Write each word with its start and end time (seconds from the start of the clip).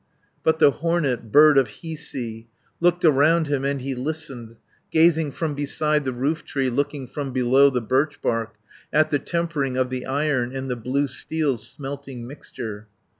230 0.43 0.43
"But 0.43 0.57
the 0.57 0.77
hornet, 0.79 1.31
Bird 1.31 1.59
of 1.59 1.67
Hiisi, 1.67 2.47
Looked 2.79 3.05
around 3.05 3.45
him, 3.45 3.63
and 3.63 3.83
he 3.83 3.93
listened, 3.93 4.55
Gazing 4.89 5.29
from 5.29 5.53
beside 5.53 6.05
the 6.05 6.11
roof 6.11 6.43
tree, 6.43 6.71
Looking 6.71 7.05
from 7.05 7.31
below 7.31 7.69
the 7.69 7.81
birchbark, 7.83 8.55
At 8.91 9.11
the 9.11 9.19
tempering 9.19 9.77
of 9.77 9.91
the 9.91 10.07
Iron, 10.07 10.55
And 10.55 10.71
the 10.71 10.75
blue 10.75 11.05
steel's 11.05 11.69
smelting 11.69 12.25
mixture. 12.25 12.87